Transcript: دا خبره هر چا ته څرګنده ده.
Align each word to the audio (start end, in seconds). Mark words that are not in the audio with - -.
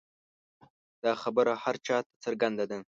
دا 1.03 1.11
خبره 1.21 1.51
هر 1.63 1.75
چا 1.85 1.97
ته 2.05 2.11
څرګنده 2.23 2.65
ده. 2.71 2.77